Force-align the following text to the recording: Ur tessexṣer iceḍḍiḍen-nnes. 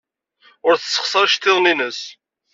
Ur 0.67 0.75
tessexṣer 0.77 1.25
iceḍḍiḍen-nnes. 1.25 1.99